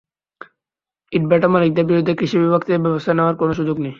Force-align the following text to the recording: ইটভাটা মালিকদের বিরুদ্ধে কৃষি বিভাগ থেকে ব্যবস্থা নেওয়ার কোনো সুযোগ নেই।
ইটভাটা 1.11 1.47
মালিকদের 1.47 1.85
বিরুদ্ধে 1.85 2.13
কৃষি 2.19 2.37
বিভাগ 2.39 2.61
থেকে 2.61 2.79
ব্যবস্থা 2.79 3.11
নেওয়ার 3.13 3.35
কোনো 3.35 3.51
সুযোগ 3.53 3.77
নেই। 3.77 3.89